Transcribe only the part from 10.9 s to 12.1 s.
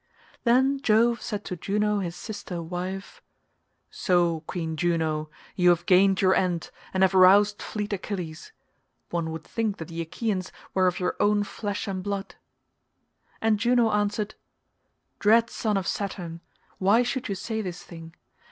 your own flesh and